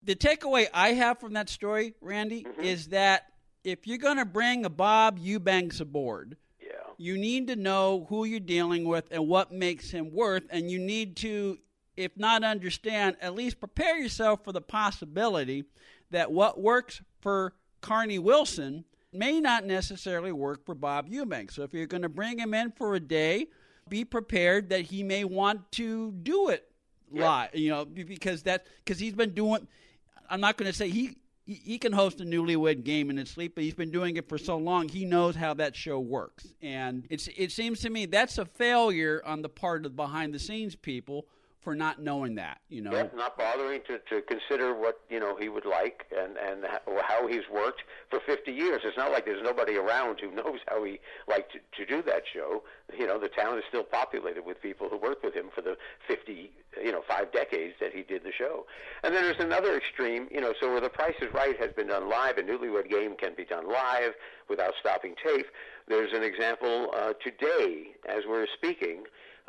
The 0.07 0.17
takeaway 0.17 0.67
I 0.73 0.93
have 0.95 1.21
from 1.21 1.35
that 1.35 1.49
story, 1.49 1.95
Randy, 2.01 2.45
mm-hmm. 2.45 2.63
is 2.63 2.89
that 2.89 3.27
if 3.65 3.87
you're 3.87 3.99
going 3.99 4.19
to 4.19 4.25
bring 4.25 4.65
a 4.65 4.71
Bob 4.71 5.19
Eubanks 5.19 5.81
aboard, 5.81 6.37
yeah. 6.61 6.69
you 6.97 7.19
need 7.19 7.49
to 7.49 7.57
know 7.57 8.07
who 8.09 8.25
you're 8.25 8.41
dealing 8.41 8.85
with 8.85 9.09
and 9.11 9.29
what 9.29 9.53
makes 9.53 9.91
him 9.91 10.13
worth, 10.13 10.45
and 10.51 10.71
you 10.71 10.79
need 10.79 11.17
to 11.17 11.59
if 11.97 12.17
not 12.17 12.45
understand, 12.45 13.17
at 13.21 13.35
least 13.35 13.59
prepare 13.59 13.99
yourself 13.99 14.45
for 14.45 14.53
the 14.53 14.61
possibility 14.61 15.65
that 16.11 16.31
what 16.31 16.61
works 16.61 17.03
for 17.21 17.55
Carnie 17.81 18.19
Wilson 18.19 18.85
may 19.13 19.41
not 19.41 19.65
necessarily 19.65 20.33
work 20.33 20.65
for 20.67 20.75
Bob 20.75 21.09
Eubanks. 21.09 21.55
So 21.55 21.63
if 21.63 21.73
you're 21.73 21.87
going 21.87 22.03
to 22.03 22.09
bring 22.09 22.39
him 22.39 22.53
in 22.55 22.71
for 22.73 22.95
a 22.95 23.01
day, 23.01 23.47
be 23.89 24.05
prepared 24.05 24.69
that 24.71 24.83
he 24.83 25.03
may 25.03 25.25
want 25.25 25.71
to 25.73 26.13
do 26.13 26.49
it 26.49 26.71
live, 27.11 27.55
you 27.55 27.71
know, 27.71 27.85
because 27.85 28.43
that 28.43 28.67
because 28.85 28.99
he's 28.99 29.15
been 29.15 29.31
doing. 29.31 29.67
I'm 30.31 30.41
not 30.41 30.57
going 30.57 30.71
to 30.71 30.77
say 30.77 30.89
he 30.89 31.17
he 31.47 31.79
can 31.79 31.93
host 31.93 32.21
a 32.21 32.25
newlywed 32.25 32.83
game 32.83 33.09
in 33.09 33.17
his 33.17 33.31
sleep, 33.31 33.55
but 33.55 33.63
he's 33.63 33.75
been 33.75 33.93
doing 33.93 34.17
it 34.17 34.29
for 34.29 34.37
so 34.37 34.57
long, 34.57 34.89
he 34.89 35.05
knows 35.05 35.37
how 35.37 35.55
that 35.55 35.77
show 35.77 36.01
works. 36.01 36.49
And 36.61 37.07
it's 37.09 37.29
it 37.37 37.53
seems 37.53 37.81
to 37.81 37.91
me 37.91 38.07
that's 38.07 38.39
a 38.39 38.45
failure 38.45 39.23
on 39.25 39.43
the 39.43 39.49
part 39.49 39.87
of 39.87 39.95
behind 39.95 40.35
the 40.35 40.39
scenes 40.41 40.75
people 40.75 41.27
for 41.67 41.75
not 41.75 42.01
knowing 42.01 42.37
that, 42.37 42.59
you 42.69 42.81
know. 42.81 42.93
Yeah, 42.93 43.09
not 43.17 43.37
bothering 43.37 43.81
to, 43.89 43.99
to 43.99 44.23
consider 44.23 44.73
what 44.73 45.01
you 45.11 45.19
know 45.19 45.35
he 45.37 45.49
would 45.49 45.67
like 45.67 46.07
and 46.17 46.37
and 46.37 46.65
how 47.03 47.27
he's 47.27 47.43
worked 47.53 47.83
for 48.09 48.21
50 48.21 48.53
years. 48.53 48.83
It's 48.85 48.97
not 48.97 49.11
like 49.11 49.25
there's 49.25 49.43
nobody 49.43 49.75
around 49.75 50.21
who 50.21 50.31
knows 50.41 50.61
how 50.69 50.85
he 50.85 51.01
liked 51.27 51.55
to, 51.55 51.85
to 51.85 51.85
do 51.85 52.09
that 52.09 52.23
show. 52.33 52.63
You 52.97 53.09
know, 53.09 53.19
the 53.19 53.27
town 53.27 53.59
is 53.59 53.65
still 53.69 53.83
populated 53.83 54.47
with 54.47 54.63
people 54.63 54.89
who 54.89 54.97
worked 54.97 55.25
with 55.25 55.35
him 55.35 55.47
for 55.53 55.61
the 55.61 55.77
50, 56.07 56.53
you 56.85 56.93
know, 56.93 57.03
five 57.09 57.33
decades 57.33 57.75
that 57.81 57.93
he 57.93 58.03
did 58.03 58.23
the 58.23 58.31
show. 58.31 58.65
And 59.03 59.13
then 59.13 59.25
there's 59.25 59.41
another 59.41 59.77
extreme, 59.77 60.29
you 60.31 60.41
know, 60.41 60.55
so 60.61 60.71
where 60.71 60.81
The 60.81 60.89
Price 60.89 61.17
is 61.21 61.35
Right 61.35 61.59
has 61.59 61.73
been 61.73 61.89
done 61.89 62.09
live, 62.09 62.39
a 62.39 62.43
Newlywed 62.43 62.89
Game 62.89 63.17
can 63.17 63.35
be 63.35 63.45
done 63.45 63.67
live 63.67 64.13
without 64.49 64.75
stopping 64.79 65.17
tape. 65.21 65.47
There's 65.89 66.13
an 66.13 66.23
example 66.23 66.91
uh, 66.97 67.15
today, 67.25 67.89
as 68.09 68.23
we're 68.29 68.47
speaking 68.55 69.03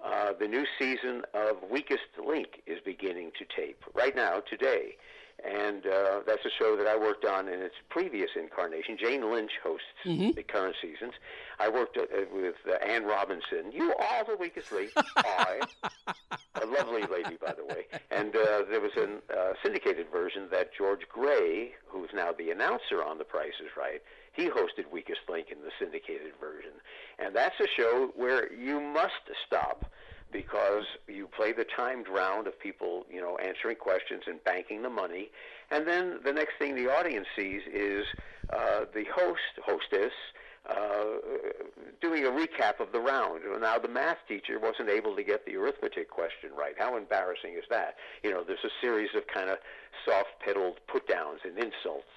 uh, 0.04 0.34
the 0.40 0.48
new 0.48 0.66
season 0.78 1.24
of 1.34 1.58
Weakest 1.70 2.02
Link 2.26 2.62
is 2.66 2.80
beginning 2.84 3.32
to 3.40 3.46
tape 3.46 3.84
right 3.94 4.16
now, 4.16 4.42
today. 4.48 4.96
And 5.46 5.86
uh, 5.86 6.22
that's 6.26 6.44
a 6.46 6.50
show 6.58 6.76
that 6.76 6.88
I 6.88 6.98
worked 6.98 7.24
on 7.24 7.48
in 7.48 7.62
its 7.62 7.76
previous 7.90 8.30
incarnation. 8.36 8.98
Jane 9.00 9.32
Lynch 9.32 9.52
hosts 9.64 9.86
mm-hmm. 10.04 10.32
the 10.32 10.44
current 10.44 10.76
seasons. 10.82 11.14
I 11.60 11.70
worked 11.70 11.98
uh, 11.98 12.06
with 12.34 12.56
uh, 12.68 12.74
Anne 12.84 13.06
Robinson. 13.06 13.72
You 13.72 13.94
are 13.96 14.26
the 14.26 14.36
weakest 14.36 14.72
link. 14.72 14.92
I, 15.16 15.62
a 16.56 16.66
lovely 16.66 17.04
lady, 17.04 17.38
by 17.40 17.54
the 17.54 17.66
way. 17.66 17.86
And 18.10 18.36
uh, 18.36 18.64
there 18.70 18.82
was 18.82 18.92
a 18.98 19.04
uh, 19.06 19.54
syndicated 19.64 20.08
version 20.12 20.48
that 20.52 20.72
George 20.76 21.08
Gray, 21.08 21.74
who's 21.88 22.10
now 22.14 22.32
the 22.32 22.50
announcer 22.50 23.04
on 23.04 23.20
The 23.20 23.24
Price 23.24 23.60
is 23.62 23.70
Right, 23.78 24.02
he 24.34 24.50
hosted 24.50 24.92
Weakest 24.92 25.22
Link 25.30 25.48
in 25.52 25.60
the 25.64 25.72
syndicated 25.80 26.34
version. 26.40 26.74
And 27.20 27.36
that's 27.36 27.60
a 27.60 27.68
show 27.76 28.12
where 28.16 28.52
you 28.54 28.80
must 28.80 29.14
stop 29.46 29.92
because 30.32 30.84
you 31.08 31.28
play 31.28 31.54
the 31.54 31.66
timed 31.76 32.08
round 32.08 32.48
of 32.48 32.60
people, 32.60 33.06
you 33.12 33.22
know, 33.22 33.38
answering 33.38 33.78
questions 33.78 34.24
and 34.28 34.44
banking 34.44 34.82
the 34.82 34.90
money. 34.90 35.30
And 35.72 35.88
then 35.88 36.20
the 36.24 36.34
next 36.34 36.54
thing 36.60 36.76
the 36.76 36.92
audience 36.92 37.28
sees 37.36 37.62
is 37.72 38.06
uh, 38.52 38.86
the 38.94 39.06
host, 39.14 39.42
hostess, 39.66 40.14
uh, 40.70 41.20
doing 42.02 42.26
a 42.26 42.30
recap 42.30 42.80
of 42.82 42.92
the 42.92 43.00
round. 43.00 43.42
Now, 43.62 43.80
the 43.80 43.88
math 43.88 44.18
teacher 44.28 44.60
wasn't 44.60 44.90
able 44.90 45.16
to 45.16 45.24
get 45.24 45.46
the 45.46 45.56
arithmetic 45.56 46.10
question 46.10 46.50
right. 46.58 46.76
How 46.78 46.98
embarrassing 46.98 47.54
is 47.54 47.64
that? 47.70 47.96
You 48.24 48.32
know, 48.32 48.44
there's 48.44 48.66
a 48.66 48.74
series 48.82 49.10
of 49.16 49.28
kind 49.28 49.50
of 49.50 49.60
soft 50.06 50.40
pedaled 50.44 50.80
put 50.88 51.08
downs 51.08 51.40
and 51.46 51.58
insults 51.58 52.12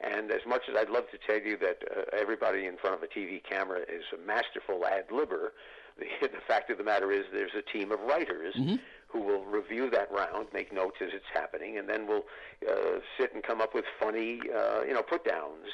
And 0.00 0.32
as 0.32 0.40
much 0.46 0.62
as 0.68 0.76
I'd 0.76 0.90
love 0.90 1.04
to 1.12 1.18
tell 1.18 1.40
you 1.40 1.56
that 1.58 1.78
uh, 1.90 2.02
everybody 2.12 2.66
in 2.66 2.76
front 2.76 2.96
of 2.96 3.02
a 3.02 3.06
TV 3.06 3.40
camera 3.42 3.80
is 3.80 4.02
a 4.12 4.18
masterful 4.26 4.84
ad 4.84 5.08
libber, 5.08 5.50
the, 5.98 6.28
the 6.28 6.40
fact 6.46 6.70
of 6.70 6.78
the 6.78 6.84
matter 6.84 7.12
is 7.12 7.24
there's 7.32 7.54
a 7.56 7.62
team 7.62 7.92
of 7.92 8.00
writers 8.00 8.54
mm-hmm. 8.54 8.76
who 9.08 9.20
will 9.20 9.44
review 9.44 9.90
that 9.90 10.10
round, 10.12 10.48
make 10.52 10.72
notes 10.72 10.96
as 11.00 11.10
it's 11.12 11.24
happening, 11.32 11.78
and 11.78 11.88
then 11.88 12.06
will 12.06 12.24
uh, 12.68 12.98
sit 13.18 13.34
and 13.34 13.42
come 13.42 13.60
up 13.60 13.74
with 13.74 13.84
funny, 14.00 14.40
uh, 14.54 14.82
you 14.82 14.94
know, 14.94 15.02
put 15.02 15.24
downs 15.24 15.68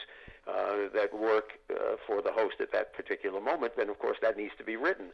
uh, 0.49 0.89
that 0.95 1.13
work 1.13 1.53
uh, 1.71 1.97
for 2.07 2.23
the 2.23 2.33
host 2.33 2.55
at 2.61 2.73
that 2.73 2.95
particular 2.95 3.41
moment, 3.41 3.73
then 3.77 3.91
of 3.91 3.99
course 3.99 4.17
that 4.23 4.37
needs 4.37 4.53
to 4.57 4.65
be 4.65 4.77
written. 4.77 5.09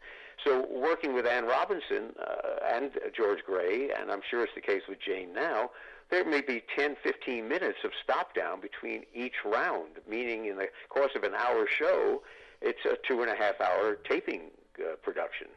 So 0.44 0.66
working 0.70 1.12
with 1.12 1.26
Anne 1.26 1.44
Robinson 1.44 2.12
uh, 2.20 2.64
and 2.72 2.92
George 3.16 3.40
Gray, 3.44 3.90
and 3.90 4.10
I'm 4.10 4.20
sure 4.30 4.44
it's 4.44 4.54
the 4.54 4.60
case 4.60 4.82
with 4.88 4.98
Jane 5.00 5.32
now, 5.32 5.70
there 6.10 6.24
may 6.24 6.40
be 6.40 6.62
10, 6.76 6.96
15 7.02 7.48
minutes 7.48 7.78
of 7.84 7.90
stop 8.02 8.34
down 8.34 8.60
between 8.60 9.04
each 9.12 9.44
round, 9.44 9.98
meaning 10.08 10.46
in 10.46 10.56
the 10.56 10.68
course 10.88 11.12
of 11.16 11.24
an 11.24 11.34
hour 11.34 11.66
show, 11.66 12.22
it's 12.60 12.84
a 12.84 12.96
two 13.08 13.22
and 13.22 13.30
a 13.30 13.34
half 13.34 13.60
hour 13.60 13.98
taping 14.08 14.50
uh, 14.78 14.96
production, 14.96 15.48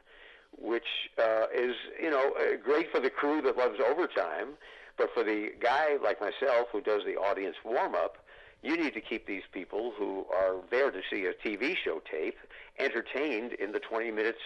which 0.57 1.09
uh, 1.17 1.45
is, 1.53 1.75
you 2.01 2.09
know, 2.09 2.33
uh, 2.39 2.57
great 2.63 2.91
for 2.91 2.99
the 2.99 3.09
crew 3.09 3.41
that 3.41 3.57
loves 3.57 3.79
overtime, 3.79 4.49
but 4.97 5.09
for 5.13 5.23
the 5.23 5.51
guy 5.59 5.97
like 6.03 6.19
myself 6.19 6.67
who 6.71 6.81
does 6.81 7.01
the 7.05 7.15
audience 7.15 7.55
warm 7.63 7.95
up, 7.95 8.17
you 8.63 8.75
need 8.75 8.93
to 8.93 9.01
keep 9.01 9.27
these 9.27 9.43
people 9.51 9.93
who 9.97 10.25
are 10.33 10.55
there 10.71 10.89
to 10.89 11.01
see 11.11 11.25
a 11.25 11.33
TV 11.33 11.75
show 11.75 12.01
tape 12.09 12.37
entertained 12.79 13.53
in 13.53 13.71
the 13.71 13.79
20 13.79 14.11
minutes 14.11 14.39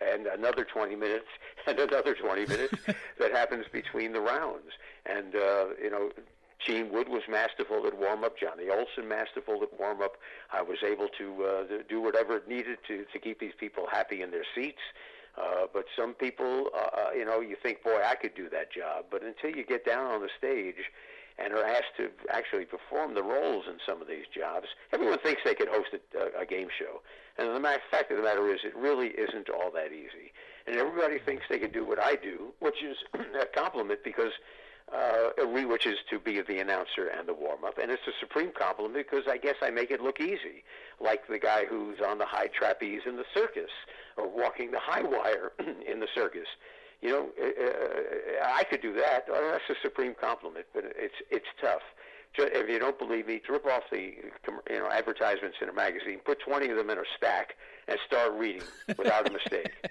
and 0.00 0.26
another 0.26 0.64
20 0.64 0.96
minutes 0.96 1.26
and 1.66 1.78
another 1.78 2.14
20 2.14 2.46
minutes 2.46 2.74
that 3.18 3.32
happens 3.32 3.66
between 3.72 4.12
the 4.12 4.20
rounds. 4.20 4.70
And, 5.06 5.34
uh, 5.34 5.66
you 5.82 5.90
know, 5.90 6.10
Gene 6.64 6.90
Wood 6.92 7.08
was 7.08 7.22
masterful 7.28 7.86
at 7.86 7.96
warm 7.98 8.24
up. 8.24 8.38
Johnny 8.38 8.68
Olson 8.68 9.08
masterful 9.08 9.62
at 9.62 9.78
warm 9.78 10.02
up. 10.02 10.16
I 10.52 10.62
was 10.62 10.78
able 10.84 11.08
to 11.18 11.44
uh, 11.44 11.82
do 11.88 12.00
whatever 12.00 12.36
it 12.36 12.48
needed 12.48 12.78
to 12.88 13.04
to 13.12 13.18
keep 13.18 13.38
these 13.40 13.54
people 13.58 13.86
happy 13.90 14.22
in 14.22 14.30
their 14.30 14.44
seats. 14.54 14.82
Uh, 15.36 15.66
but 15.72 15.84
some 15.96 16.14
people, 16.14 16.68
uh, 16.74 16.78
uh 16.78 17.10
you 17.12 17.24
know, 17.24 17.40
you 17.40 17.56
think, 17.62 17.82
boy, 17.84 18.00
I 18.04 18.16
could 18.16 18.34
do 18.34 18.48
that 18.50 18.72
job. 18.72 19.04
But 19.10 19.22
until 19.22 19.56
you 19.56 19.64
get 19.64 19.84
down 19.84 20.06
on 20.06 20.20
the 20.20 20.30
stage 20.36 20.90
and 21.38 21.52
are 21.52 21.64
asked 21.64 21.94
to 21.96 22.10
actually 22.30 22.64
perform 22.64 23.14
the 23.14 23.22
roles 23.22 23.66
in 23.68 23.78
some 23.86 24.02
of 24.02 24.08
these 24.08 24.26
jobs, 24.34 24.66
everyone 24.92 25.18
thinks 25.20 25.42
they 25.44 25.54
could 25.54 25.68
host 25.68 25.90
a, 25.94 26.40
a 26.40 26.44
game 26.44 26.68
show. 26.76 27.02
And 27.38 27.54
the 27.54 27.60
matter, 27.60 27.80
fact 27.88 28.10
of 28.10 28.16
the 28.16 28.24
matter 28.24 28.52
is, 28.52 28.60
it 28.64 28.74
really 28.74 29.08
isn't 29.10 29.48
all 29.48 29.70
that 29.70 29.92
easy. 29.92 30.32
And 30.66 30.74
everybody 30.74 31.20
thinks 31.20 31.44
they 31.48 31.60
can 31.60 31.70
do 31.70 31.86
what 31.86 32.02
I 32.02 32.16
do, 32.16 32.52
which 32.58 32.82
is 32.82 32.96
a 33.40 33.46
compliment 33.46 34.00
because 34.02 34.32
uh, 34.92 35.30
which 35.44 35.86
is 35.86 35.98
to 36.10 36.18
be 36.18 36.40
the 36.40 36.58
announcer 36.58 37.08
and 37.08 37.28
the 37.28 37.34
warm 37.34 37.64
up. 37.64 37.78
And 37.78 37.90
it's 37.90 38.06
a 38.06 38.12
supreme 38.20 38.50
compliment 38.52 39.06
because 39.10 39.26
I 39.28 39.36
guess 39.36 39.56
I 39.62 39.70
make 39.70 39.90
it 39.90 40.00
look 40.00 40.20
easy, 40.20 40.64
like 41.00 41.26
the 41.28 41.38
guy 41.38 41.64
who's 41.66 41.98
on 42.00 42.18
the 42.18 42.26
high 42.26 42.48
trapeze 42.48 43.02
in 43.06 43.16
the 43.16 43.24
circus 43.34 43.70
or 44.16 44.28
walking 44.28 44.70
the 44.70 44.80
high 44.80 45.02
wire 45.02 45.52
in 45.86 46.00
the 46.00 46.08
circus. 46.14 46.46
You 47.00 47.10
know, 47.10 47.28
uh, 47.40 47.46
uh, 47.46 48.52
I 48.54 48.64
could 48.64 48.82
do 48.82 48.92
that. 48.94 49.26
Well, 49.28 49.52
that's 49.52 49.70
a 49.70 49.80
supreme 49.82 50.14
compliment, 50.20 50.66
but 50.74 50.84
it's 50.84 51.14
it's 51.30 51.46
tough. 51.60 51.82
Just, 52.34 52.48
If 52.52 52.68
you 52.68 52.78
don't 52.78 52.98
believe 52.98 53.26
me, 53.26 53.40
rip 53.48 53.66
off 53.66 53.84
the 53.92 54.14
you 54.70 54.78
know 54.78 54.88
advertisements 54.90 55.58
in 55.62 55.68
a 55.68 55.72
magazine, 55.72 56.18
put 56.24 56.40
20 56.40 56.70
of 56.70 56.76
them 56.76 56.90
in 56.90 56.98
a 56.98 57.04
stack, 57.16 57.54
and 57.86 57.98
start 58.06 58.32
reading 58.32 58.62
without 58.96 59.28
a 59.28 59.32
mistake. 59.32 59.72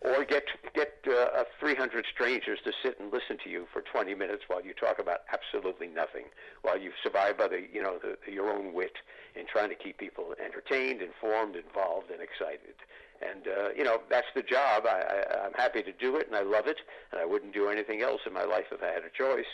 or 0.00 0.24
get 0.24 0.44
get 0.74 0.94
uh, 1.08 1.44
300 1.60 2.04
strangers 2.12 2.58
to 2.64 2.72
sit 2.82 2.98
and 2.98 3.12
listen 3.12 3.38
to 3.44 3.50
you 3.50 3.66
for 3.72 3.82
20 3.82 4.14
minutes 4.14 4.44
while 4.48 4.62
you 4.64 4.74
talk 4.74 4.98
about 4.98 5.20
absolutely 5.32 5.86
nothing, 5.86 6.24
while 6.62 6.78
you 6.78 6.90
survive 7.02 7.38
by 7.38 7.48
the 7.48 7.66
you 7.72 7.82
know 7.82 7.98
the, 8.02 8.16
your 8.30 8.50
own 8.50 8.72
wit 8.72 8.96
in 9.34 9.46
trying 9.46 9.68
to 9.68 9.74
keep 9.74 9.98
people 9.98 10.34
entertained, 10.44 11.02
informed, 11.02 11.56
involved, 11.56 12.10
and 12.10 12.20
excited. 12.20 12.76
And 13.22 13.46
uh, 13.46 13.68
you 13.76 13.84
know 13.84 14.00
that's 14.10 14.26
the 14.34 14.42
job. 14.42 14.84
I, 14.86 15.00
I, 15.00 15.46
I'm 15.46 15.54
happy 15.54 15.82
to 15.82 15.92
do 15.92 16.16
it, 16.16 16.26
and 16.26 16.36
I 16.36 16.42
love 16.42 16.66
it, 16.66 16.78
and 17.12 17.20
I 17.20 17.24
wouldn't 17.24 17.54
do 17.54 17.68
anything 17.68 18.02
else 18.02 18.20
in 18.26 18.32
my 18.32 18.44
life 18.44 18.66
if 18.72 18.82
I 18.82 18.92
had 18.92 19.04
a 19.04 19.10
choice. 19.16 19.48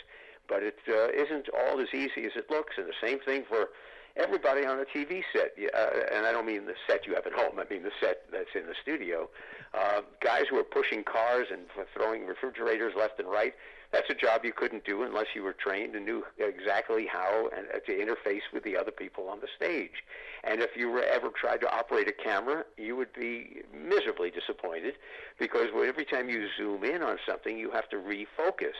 But 0.47 0.63
it 0.63 0.79
uh, 0.89 1.09
isn't 1.09 1.47
all 1.53 1.79
as 1.79 1.87
easy 1.93 2.25
as 2.25 2.31
it 2.35 2.49
looks, 2.49 2.73
and 2.77 2.87
the 2.87 3.07
same 3.07 3.19
thing 3.19 3.43
for 3.47 3.69
everybody 4.15 4.65
on 4.65 4.79
a 4.79 4.85
TV 4.85 5.23
set. 5.33 5.53
Uh, 5.73 5.87
and 6.13 6.25
I 6.25 6.31
don't 6.31 6.45
mean 6.45 6.65
the 6.65 6.75
set 6.87 7.05
you 7.07 7.15
have 7.15 7.25
at 7.25 7.33
home. 7.33 7.59
I 7.59 7.71
mean 7.71 7.83
the 7.83 7.91
set 7.99 8.23
that's 8.31 8.55
in 8.55 8.67
the 8.67 8.75
studio. 8.81 9.29
Uh, 9.73 10.01
guys 10.21 10.43
who 10.49 10.57
are 10.57 10.63
pushing 10.63 11.03
cars 11.03 11.47
and 11.51 11.61
throwing 11.93 12.25
refrigerators 12.25 12.93
left 12.97 13.19
and 13.19 13.29
right. 13.29 13.53
That's 13.91 14.09
a 14.09 14.15
job 14.15 14.45
you 14.45 14.53
couldn't 14.53 14.85
do 14.85 15.03
unless 15.03 15.27
you 15.35 15.43
were 15.43 15.53
trained 15.53 15.95
and 15.95 16.05
knew 16.05 16.23
exactly 16.37 17.07
how 17.07 17.49
and, 17.55 17.67
uh, 17.75 17.79
to 17.79 17.91
interface 17.91 18.41
with 18.53 18.63
the 18.63 18.77
other 18.77 18.91
people 18.91 19.27
on 19.27 19.41
the 19.41 19.47
stage. 19.55 20.03
And 20.45 20.61
if 20.61 20.77
you 20.77 20.89
were 20.89 21.03
ever 21.03 21.29
tried 21.29 21.59
to 21.61 21.73
operate 21.73 22.07
a 22.07 22.13
camera, 22.13 22.63
you 22.77 22.95
would 22.95 23.11
be 23.11 23.63
miserably 23.73 24.31
disappointed 24.31 24.95
because 25.39 25.67
every 25.75 26.05
time 26.05 26.29
you 26.29 26.47
zoom 26.57 26.85
in 26.85 27.01
on 27.03 27.17
something, 27.27 27.57
you 27.57 27.69
have 27.71 27.89
to 27.89 27.97
refocus. 27.97 28.79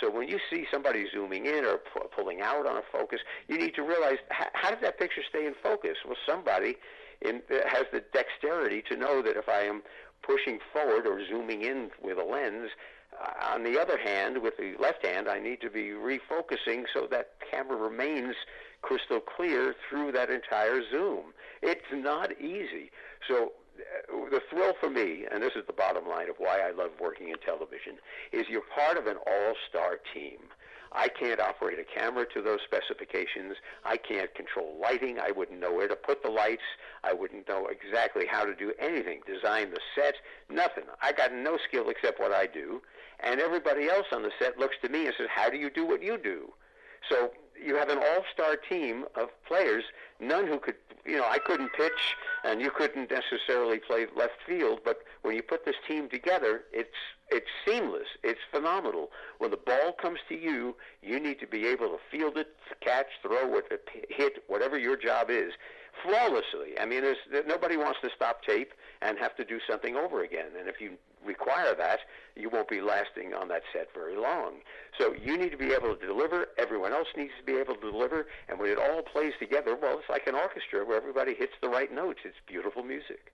So 0.00 0.10
when 0.10 0.28
you 0.28 0.38
see 0.50 0.66
somebody 0.70 1.06
zooming 1.12 1.46
in 1.46 1.64
or 1.64 1.78
pu- 1.78 2.08
pulling 2.14 2.40
out 2.40 2.66
on 2.66 2.76
a 2.76 2.82
focus, 2.92 3.20
you 3.48 3.58
need 3.58 3.74
to 3.74 3.82
realize 3.82 4.18
how 4.30 4.70
did 4.70 4.80
that 4.82 4.98
picture 4.98 5.22
stay 5.28 5.46
in 5.46 5.54
focus? 5.62 5.96
Well, 6.04 6.16
somebody 6.26 6.76
in, 7.22 7.42
has 7.66 7.84
the 7.92 8.02
dexterity 8.12 8.82
to 8.88 8.96
know 8.96 9.22
that 9.22 9.36
if 9.36 9.48
I 9.48 9.62
am 9.62 9.82
pushing 10.22 10.58
forward 10.72 11.06
or 11.06 11.26
zooming 11.26 11.62
in 11.62 11.90
with 12.02 12.18
a 12.18 12.24
lens, 12.24 12.70
uh, 13.20 13.54
on 13.54 13.64
the 13.64 13.78
other 13.78 13.98
hand, 13.98 14.40
with 14.40 14.56
the 14.56 14.74
left 14.78 15.04
hand, 15.04 15.28
I 15.28 15.38
need 15.38 15.60
to 15.62 15.70
be 15.70 15.90
refocusing 15.90 16.84
so 16.94 17.06
that 17.10 17.32
camera 17.50 17.76
remains 17.76 18.36
crystal 18.82 19.20
clear 19.20 19.74
through 19.88 20.12
that 20.12 20.30
entire 20.30 20.80
zoom. 20.90 21.34
It's 21.62 21.80
not 21.92 22.40
easy. 22.40 22.90
So 23.28 23.44
uh, 23.44 23.48
the 24.30 24.40
thrill 24.50 24.74
for 24.80 24.90
me, 24.90 25.26
and 25.30 25.42
this 25.42 25.52
is 25.56 25.66
the 25.66 25.72
bottom 25.72 26.08
line 26.08 26.28
of 26.28 26.36
why 26.38 26.60
I 26.60 26.70
love 26.70 26.90
working 27.00 27.28
in 27.28 27.36
television, 27.38 27.98
is 28.32 28.46
you're 28.48 28.62
part 28.74 28.96
of 28.96 29.06
an 29.06 29.16
all-star 29.26 29.98
team. 30.14 30.38
I 30.92 31.08
can't 31.08 31.40
operate 31.40 31.78
a 31.78 31.84
camera 31.84 32.26
to 32.34 32.42
those 32.42 32.58
specifications. 32.64 33.54
I 33.84 33.96
can't 33.96 34.34
control 34.34 34.76
lighting. 34.80 35.18
I 35.20 35.30
wouldn't 35.30 35.60
know 35.60 35.72
where 35.72 35.86
to 35.86 35.94
put 35.94 36.22
the 36.22 36.30
lights. 36.30 36.66
I 37.04 37.12
wouldn't 37.12 37.48
know 37.48 37.68
exactly 37.68 38.26
how 38.26 38.44
to 38.44 38.54
do 38.54 38.72
anything, 38.78 39.20
design 39.24 39.70
the 39.70 39.80
set, 39.94 40.14
nothing. 40.48 40.84
I 41.00 41.12
got 41.12 41.32
no 41.32 41.58
skill 41.68 41.90
except 41.90 42.18
what 42.18 42.32
I 42.32 42.46
do. 42.46 42.82
And 43.20 43.40
everybody 43.40 43.88
else 43.88 44.06
on 44.12 44.22
the 44.22 44.32
set 44.38 44.58
looks 44.58 44.76
to 44.82 44.88
me 44.88 45.06
and 45.06 45.14
says, 45.16 45.28
How 45.32 45.48
do 45.48 45.58
you 45.58 45.70
do 45.70 45.86
what 45.86 46.02
you 46.02 46.18
do? 46.18 46.52
So 47.08 47.30
you 47.64 47.76
have 47.76 47.88
an 47.88 47.98
all-star 47.98 48.56
team 48.56 49.04
of 49.14 49.28
players, 49.46 49.84
none 50.18 50.46
who 50.46 50.58
could, 50.58 50.76
you 51.04 51.16
know, 51.16 51.26
I 51.28 51.38
couldn't 51.38 51.72
pitch 51.72 52.16
and 52.44 52.60
you 52.60 52.70
couldn't 52.70 53.10
necessarily 53.10 53.78
play 53.78 54.06
left 54.16 54.42
field, 54.46 54.80
but 54.84 54.98
when 55.22 55.34
you 55.36 55.42
put 55.42 55.64
this 55.64 55.76
team 55.86 56.08
together, 56.08 56.64
it's 56.72 56.88
it's 57.32 57.46
seamless. 57.64 58.08
It's 58.24 58.40
phenomenal. 58.50 59.10
When 59.38 59.52
the 59.52 59.56
ball 59.56 59.92
comes 59.92 60.18
to 60.28 60.34
you, 60.34 60.74
you 61.00 61.20
need 61.20 61.38
to 61.38 61.46
be 61.46 61.64
able 61.68 61.90
to 61.90 61.98
field 62.10 62.36
it, 62.36 62.48
catch, 62.80 63.06
throw, 63.22 63.60
hit, 64.08 64.42
whatever 64.48 64.76
your 64.76 64.96
job 64.96 65.30
is 65.30 65.52
flawlessly. 66.02 66.78
I 66.80 66.86
mean, 66.86 67.02
there's, 67.02 67.46
nobody 67.46 67.76
wants 67.76 67.98
to 68.02 68.10
stop 68.14 68.42
tape 68.42 68.72
and 69.02 69.18
have 69.18 69.36
to 69.36 69.44
do 69.44 69.58
something 69.68 69.96
over 69.96 70.22
again. 70.22 70.50
And 70.58 70.68
if 70.68 70.80
you 70.80 70.92
require 71.24 71.74
that, 71.76 72.00
you 72.36 72.48
won't 72.48 72.68
be 72.68 72.80
lasting 72.80 73.34
on 73.34 73.48
that 73.48 73.62
set 73.72 73.88
very 73.94 74.16
long. 74.16 74.60
So 74.98 75.14
you 75.14 75.36
need 75.36 75.50
to 75.50 75.58
be 75.58 75.72
able 75.72 75.94
to 75.94 76.06
deliver. 76.06 76.46
Everyone 76.58 76.92
else 76.92 77.08
needs 77.16 77.32
to 77.38 77.44
be 77.44 77.58
able 77.58 77.74
to 77.74 77.90
deliver. 77.90 78.26
And 78.48 78.58
when 78.58 78.70
it 78.70 78.78
all 78.78 79.02
plays 79.02 79.32
together, 79.38 79.76
well, 79.80 79.98
it's 79.98 80.08
like 80.08 80.26
an 80.26 80.34
orchestra 80.34 80.84
where 80.84 80.96
everybody 80.96 81.34
hits 81.34 81.52
the 81.62 81.68
right 81.68 81.92
notes. 81.92 82.20
It's 82.24 82.36
beautiful 82.46 82.82
music. 82.82 83.32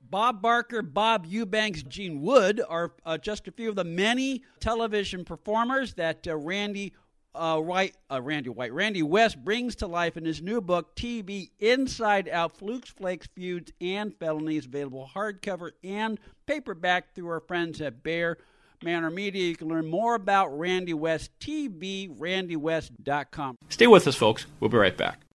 Bob 0.00 0.40
Barker, 0.40 0.80
Bob 0.80 1.26
Eubanks, 1.26 1.82
Gene 1.82 2.22
Wood 2.22 2.62
are 2.68 2.92
uh, 3.04 3.18
just 3.18 3.48
a 3.48 3.52
few 3.52 3.68
of 3.68 3.74
the 3.74 3.84
many 3.84 4.42
television 4.60 5.24
performers 5.24 5.94
that 5.94 6.26
uh, 6.26 6.36
Randy 6.36 6.94
uh, 7.34 7.60
White, 7.60 7.96
uh, 8.10 8.22
Randy 8.22 8.48
White, 8.50 8.72
Randy 8.72 9.02
West 9.02 9.44
brings 9.44 9.74
to 9.76 9.86
life 9.86 10.16
in 10.16 10.24
his 10.24 10.42
new 10.42 10.60
book, 10.60 10.96
TV 10.96 11.50
Inside 11.58 12.28
Out 12.28 12.56
Flukes, 12.56 12.90
Flakes, 12.90 13.28
Feuds, 13.34 13.72
and 13.80 14.14
Felonies, 14.18 14.66
available 14.66 15.08
hardcover 15.14 15.70
and 15.84 16.18
paperback 16.46 17.14
through 17.14 17.28
our 17.28 17.40
friends 17.40 17.80
at 17.80 18.02
Bear 18.02 18.38
Manor 18.82 19.10
Media. 19.10 19.44
You 19.44 19.56
can 19.56 19.68
learn 19.68 19.86
more 19.86 20.14
about 20.14 20.58
Randy 20.58 20.94
West, 20.94 21.30
TVRandyWest.com. 21.40 23.58
Stay 23.68 23.86
with 23.86 24.08
us, 24.08 24.16
folks. 24.16 24.46
We'll 24.60 24.70
be 24.70 24.78
right 24.78 24.96
back. 24.96 25.27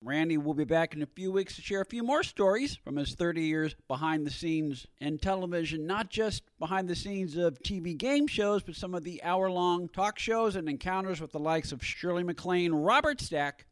Randy 0.00 0.38
will 0.38 0.54
be 0.54 0.64
back 0.64 0.94
in 0.94 1.02
a 1.02 1.06
few 1.06 1.32
weeks 1.32 1.56
to 1.56 1.62
share 1.62 1.80
a 1.80 1.86
few 1.86 2.04
more 2.04 2.22
stories 2.22 2.76
from 2.76 2.96
his 2.96 3.14
30 3.14 3.42
years 3.42 3.74
behind 3.88 4.24
the 4.24 4.30
scenes 4.30 4.86
in 5.00 5.18
television, 5.18 5.86
not 5.86 6.08
just 6.08 6.44
behind 6.60 6.88
the 6.88 6.94
scenes 6.94 7.36
of 7.36 7.58
TV 7.60 7.96
game 7.96 8.28
shows, 8.28 8.62
but 8.62 8.76
some 8.76 8.94
of 8.94 9.02
the 9.02 9.22
hour 9.24 9.50
long 9.50 9.88
talk 9.88 10.18
shows 10.18 10.54
and 10.54 10.68
encounters 10.68 11.20
with 11.20 11.32
the 11.32 11.38
likes 11.40 11.72
of 11.72 11.84
Shirley 11.84 12.22
MacLaine, 12.22 12.72
Robert 12.72 13.20
Stack, 13.20 13.66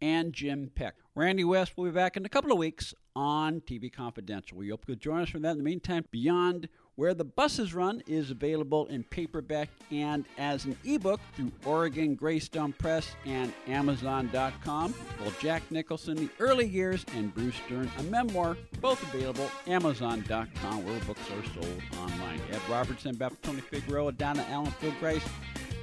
and 0.00 0.32
Jim 0.32 0.70
Peck. 0.72 0.94
Randy 1.18 1.42
West 1.42 1.76
will 1.76 1.86
be 1.86 1.90
back 1.90 2.16
in 2.16 2.24
a 2.24 2.28
couple 2.28 2.52
of 2.52 2.58
weeks 2.58 2.94
on 3.16 3.60
TV 3.62 3.92
Confidential. 3.92 4.56
We 4.56 4.68
hope 4.68 4.84
you'll 4.86 4.98
join 4.98 5.22
us 5.22 5.30
for 5.30 5.40
that. 5.40 5.50
In 5.50 5.58
the 5.58 5.64
meantime, 5.64 6.04
beyond 6.12 6.68
Where 6.94 7.12
the 7.12 7.24
Buses 7.24 7.74
Run 7.74 8.04
is 8.06 8.30
available 8.30 8.86
in 8.86 9.02
paperback 9.02 9.68
and 9.90 10.26
as 10.38 10.64
an 10.64 10.78
ebook 10.84 11.20
through 11.34 11.50
Oregon 11.64 12.14
Greystone 12.14 12.72
Press 12.72 13.16
and 13.26 13.52
Amazon.com. 13.66 14.92
While 14.92 15.32
Jack 15.40 15.68
Nicholson, 15.72 16.14
The 16.14 16.28
Early 16.38 16.68
Years, 16.68 17.04
and 17.16 17.34
Bruce 17.34 17.58
Dern, 17.68 17.90
a 17.98 18.02
memoir, 18.04 18.56
both 18.80 19.02
available 19.12 19.50
Amazon.com, 19.66 20.86
where 20.86 21.00
books 21.00 21.28
are 21.32 21.52
sold 21.52 21.82
online. 21.98 22.40
Ed 22.52 22.60
Robertson, 22.70 23.16
Beth 23.16 23.34
Tony 23.42 23.60
Figueroa, 23.60 24.12
Donna 24.12 24.46
Allen, 24.50 24.70
Phil 24.78 24.94
Grace, 25.00 25.24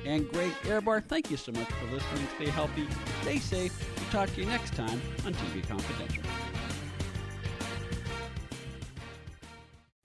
and 0.05 0.29
Greg 0.31 0.51
Ehrbar. 0.63 1.03
Thank 1.03 1.31
you 1.31 1.37
so 1.37 1.51
much 1.51 1.67
for 1.67 1.85
listening. 1.85 2.27
Stay 2.35 2.47
healthy, 2.47 2.87
stay 3.21 3.39
safe. 3.39 3.73
We'll 3.97 4.09
talk 4.11 4.33
to 4.35 4.41
you 4.41 4.47
next 4.47 4.73
time 4.75 5.01
on 5.25 5.33
TV 5.33 5.67
Confidential. 5.67 6.23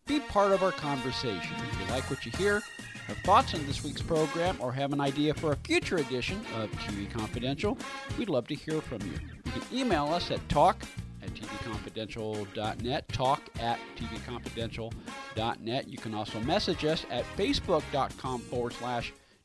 Be 0.06 0.20
part 0.20 0.52
of 0.52 0.62
our 0.62 0.72
conversation. 0.72 1.54
If 1.70 1.80
you 1.80 1.94
like 1.94 2.10
what 2.10 2.26
you 2.26 2.32
hear, 2.32 2.62
have 3.06 3.18
thoughts 3.18 3.54
on 3.54 3.64
this 3.66 3.84
week's 3.84 4.02
program, 4.02 4.56
or 4.60 4.72
have 4.72 4.92
an 4.92 5.00
idea 5.00 5.34
for 5.34 5.52
a 5.52 5.56
future 5.56 5.96
edition 5.96 6.40
of 6.56 6.70
TV 6.72 7.10
Confidential, 7.10 7.76
we'd 8.18 8.28
love 8.28 8.46
to 8.48 8.54
hear 8.54 8.80
from 8.80 9.02
you. 9.02 9.12
You 9.44 9.52
can 9.52 9.62
email 9.72 10.06
us 10.06 10.30
at 10.30 10.48
talk 10.48 10.82
at 11.22 11.30
tvconfidential.net, 11.34 13.08
talk 13.08 13.42
at 13.60 13.78
tvconfidential.net. 13.96 15.88
You 15.88 15.98
can 15.98 16.14
also 16.14 16.40
message 16.40 16.84
us 16.84 17.04
at 17.10 17.24
facebook.com 17.36 18.40
forward 18.40 18.72
slash 18.72 19.12